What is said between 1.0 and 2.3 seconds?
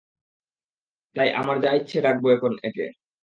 তাই আমার যা ইচ্ছে ডাকবো